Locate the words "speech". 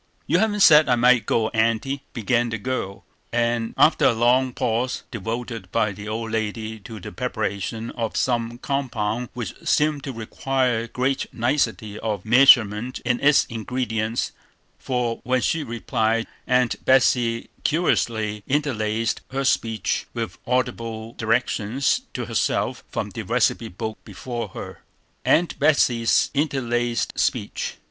19.45-20.07, 27.19-27.77